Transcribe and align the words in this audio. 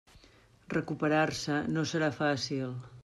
Recuperar-se 0.77 1.59
no 1.77 1.85
serà 1.93 2.11
fàcil. 2.25 2.75